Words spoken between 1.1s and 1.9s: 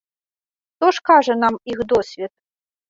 кажа нам іх